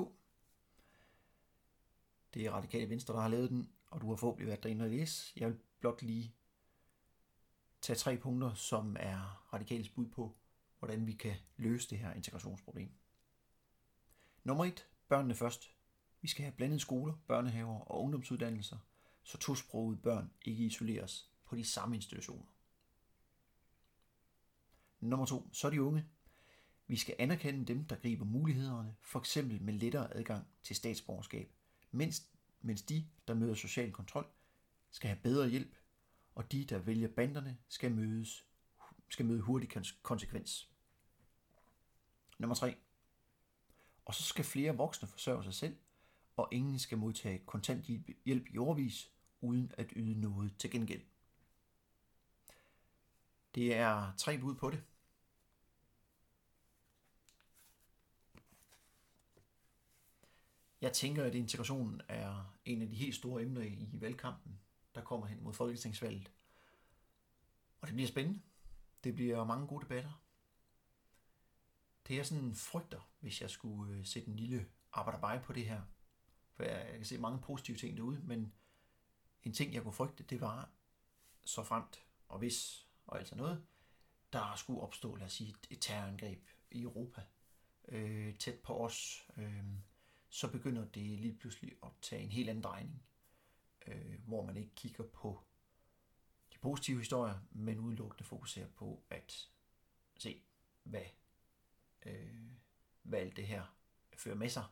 Det 2.34 2.46
er 2.46 2.52
Radikale 2.52 2.90
Venstre, 2.90 3.14
der 3.14 3.22
har 3.22 3.28
lavet 3.28 3.50
den, 3.50 3.72
og 3.88 4.02
du 4.02 4.10
har 4.10 4.16
forhåbentlig 4.16 4.48
været 4.48 4.64
derinde 4.64 4.86
og 4.86 4.92
læse. 4.92 5.34
Jeg 5.36 5.48
vil 5.48 5.60
blot 5.80 6.02
lige 6.02 6.36
tage 7.82 7.98
tre 7.98 8.18
punkter, 8.18 8.54
som 8.54 8.96
er 9.00 9.54
radikales 9.54 9.90
bud 9.90 10.06
på, 10.06 10.36
hvordan 10.80 11.08
vi 11.08 11.14
kan 11.14 11.36
løse 11.58 11.90
det 11.90 12.00
her 12.00 12.14
integrationsproblem. 12.14 12.92
Nummer 14.44 14.66
et. 14.66 14.88
Børnene 15.08 15.36
først. 15.36 15.76
Vi 16.22 16.28
skal 16.28 16.44
have 16.44 16.56
blandede 16.56 16.80
skoler, 16.80 17.14
børnehaver 17.28 17.80
og 17.80 18.02
ungdomsuddannelser– 18.02 18.78
så 19.24 19.38
tosprogede 19.38 20.02
børn 20.02 20.32
ikke 20.42 20.66
isoleres 20.66 21.30
på 21.46 21.56
de 21.56 21.66
samme 21.66 21.96
institutioner. 21.96 22.46
Nummer 25.00 25.26
to, 25.26 25.50
så 25.54 25.70
de 25.70 25.84
unge. 25.84 26.06
Vi 26.88 26.98
skal 26.98 27.16
anerkende 27.20 27.66
dem, 27.66 27.86
der 27.86 27.96
griber 27.96 28.26
mulighederne, 28.26 28.96
for 29.02 29.20
eksempel 29.20 29.62
med 29.62 29.74
lettere 29.74 30.14
adgang 30.14 30.48
til 30.64 30.76
statsborgerskab, 30.76 31.52
mens, 31.92 32.28
mens 32.62 32.82
de, 32.82 33.08
der 33.28 33.34
møder 33.34 33.56
social 33.56 33.92
kontrol, 33.92 34.28
skal 34.92 35.08
have 35.08 35.20
bedre 35.24 35.50
hjælp, 35.50 35.76
og 36.36 36.52
de, 36.52 36.66
der 36.66 36.80
vælger 36.80 37.08
banderne, 37.08 37.58
skal, 37.68 37.92
mødes, 37.92 38.46
skal 39.10 39.26
møde 39.26 39.42
hurtig 39.42 39.70
konsekvens. 40.02 40.70
Nummer 42.40 42.56
3. 42.56 42.76
Og 44.06 44.14
så 44.16 44.24
skal 44.24 44.46
flere 44.46 44.78
voksne 44.78 45.08
forsørge 45.08 45.44
sig 45.44 45.54
selv, 45.54 45.78
og 46.36 46.50
ingen 46.52 46.80
skal 46.80 46.98
modtage 46.98 47.40
kontanthjælp 47.46 48.48
i 48.50 48.58
overvis, 48.58 49.12
uden 49.42 49.72
at 49.78 49.94
yde 49.96 50.22
noget 50.22 50.58
til 50.58 50.72
gengæld. 50.72 51.02
Det 53.56 53.76
er 53.76 54.14
tre 54.18 54.38
bud 54.38 54.56
på 54.56 54.72
det. 54.72 54.84
Jeg 60.82 60.94
tænker, 60.94 61.24
at 61.24 61.36
integrationen 61.36 62.02
er 62.08 62.56
en 62.66 62.82
af 62.82 62.90
de 62.90 62.96
helt 62.96 63.16
store 63.16 63.42
emner 63.42 63.62
i 63.62 63.90
valgkampen, 63.94 64.60
der 64.96 65.02
kommer 65.02 65.28
hen 65.28 65.44
mod 65.44 65.54
folketingsvalget. 65.54 66.32
Og 67.82 67.88
det 67.88 67.96
bliver 67.96 68.08
spændende. 68.08 68.42
Det 69.04 69.16
bliver 69.16 69.46
mange 69.46 69.68
gode 69.68 69.84
debatter. 69.84 70.24
Det 72.08 72.20
er 72.20 72.24
sådan 72.24 72.56
frygter, 72.56 73.10
hvis 73.20 73.42
jeg 73.42 73.50
skulle 73.50 73.94
øh, 73.94 74.06
sætte 74.06 74.30
en 74.30 74.36
lille 74.36 74.68
arbejderbej 74.94 75.42
på 75.42 75.54
det 75.54 75.66
her. 75.66 75.82
For 76.54 76.64
jeg 76.64 76.94
kan 76.96 77.06
se 77.06 77.18
mange 77.18 77.42
positive 77.42 77.78
ting 77.78 77.98
derude, 77.98 78.22
men 78.24 78.54
en 79.44 79.54
ting, 79.54 79.74
jeg 79.74 79.84
kunne 79.84 79.94
frygte, 79.94 80.24
det 80.24 80.42
var 80.42 80.70
så 81.46 81.64
fremt 81.64 82.04
og 82.28 82.40
hvis 82.40 82.88
og 83.08 83.20
altså 83.20 83.36
noget, 83.36 83.66
der 84.34 84.56
skulle 84.56 84.82
opstå, 84.82 85.16
lad 85.16 85.26
os 85.26 85.34
sige, 85.34 85.56
et 85.70 85.82
terrorangreb 85.82 86.50
i 86.72 86.82
Europa, 86.82 87.22
øh, 87.88 88.36
tæt 88.38 88.60
på 88.60 88.86
os, 88.86 89.28
øh, 89.38 89.64
så 90.30 90.52
begynder 90.52 90.86
det 90.86 91.20
lige 91.20 91.38
pludselig 91.38 91.76
at 91.84 91.90
tage 92.02 92.22
en 92.22 92.32
helt 92.32 92.50
anden 92.50 92.64
drejning, 92.64 93.04
øh, 93.88 94.20
hvor 94.26 94.46
man 94.46 94.58
ikke 94.58 94.76
kigger 94.76 95.04
på 95.04 95.44
de 96.54 96.58
positive 96.58 96.98
historier, 96.98 97.40
men 97.52 97.80
udelukkende 97.80 98.24
fokuserer 98.24 98.68
på 98.68 99.04
at 99.10 99.50
se, 100.18 100.44
hvad, 100.84 101.06
øh, 102.06 102.52
hvad 103.02 103.20
alt 103.20 103.36
det 103.36 103.48
her 103.48 103.66
fører 104.18 104.36
med 104.36 104.50
sig. 104.50 104.66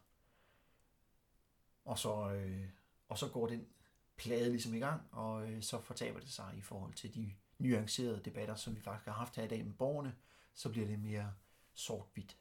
Og 1.85 1.99
så, 1.99 2.31
øh, 2.31 2.69
og 3.07 3.17
så 3.17 3.29
går 3.29 3.47
den 3.47 3.67
plade 4.15 4.49
ligesom 4.49 4.73
i 4.73 4.79
gang, 4.79 5.01
og 5.11 5.51
øh, 5.51 5.63
så 5.63 5.81
fortaber 5.81 6.19
det 6.19 6.29
sig 6.29 6.53
i 6.57 6.61
forhold 6.61 6.93
til 6.93 7.15
de 7.15 7.35
nuancerede 7.57 8.21
debatter, 8.25 8.55
som 8.55 8.75
vi 8.75 8.81
faktisk 8.81 9.05
har 9.05 9.13
haft 9.13 9.35
her 9.35 9.43
i 9.43 9.47
dag 9.47 9.65
med 9.65 9.73
borgerne, 9.73 10.15
så 10.53 10.69
bliver 10.69 10.87
det 10.87 10.99
mere 10.99 11.33
sort-hvidt. 11.73 12.37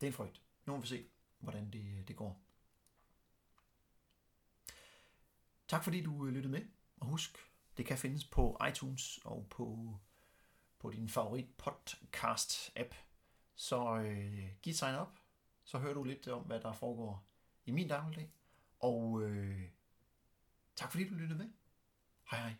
Det 0.00 0.06
er 0.06 0.10
en 0.10 0.14
frygt. 0.14 0.42
Nu 0.66 0.74
må 0.74 0.80
vi 0.80 0.86
se, 0.86 1.06
hvordan 1.38 1.70
det, 1.70 1.84
øh, 1.98 2.08
det 2.08 2.16
går. 2.16 2.42
Tak 5.68 5.84
fordi 5.84 6.02
du 6.02 6.26
øh, 6.26 6.32
lyttede 6.32 6.52
med, 6.52 6.66
og 6.96 7.06
husk, 7.06 7.38
det 7.76 7.86
kan 7.86 7.98
findes 7.98 8.24
på 8.24 8.58
iTunes 8.68 9.20
og 9.24 9.46
på, 9.50 9.96
på 10.78 10.90
din 10.90 11.08
favorit 11.08 11.48
podcast 11.58 12.72
app. 12.76 12.94
Så 13.54 13.96
øh, 13.96 14.48
giv 14.62 14.74
sign 14.74 15.00
up, 15.00 15.18
så 15.64 15.78
hører 15.78 15.94
du 15.94 16.04
lidt 16.04 16.28
om, 16.28 16.42
hvad 16.42 16.60
der 16.60 16.72
foregår 16.72 17.26
i 17.66 17.70
min 17.70 17.88
dagligdag. 17.88 18.30
Og 18.78 19.22
øh, 19.22 19.70
tak 20.76 20.90
fordi 20.90 21.08
du 21.08 21.14
lyttede 21.14 21.38
med. 21.38 21.48
Hej 22.30 22.40
hej. 22.40 22.54